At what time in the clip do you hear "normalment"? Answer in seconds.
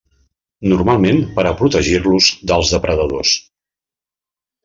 0.69-1.19